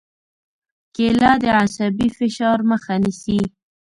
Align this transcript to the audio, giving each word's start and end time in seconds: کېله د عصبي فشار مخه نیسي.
کېله 0.95 1.31
د 1.43 1.45
عصبي 1.61 2.07
فشار 2.17 2.57
مخه 2.71 2.95
نیسي. 3.03 3.39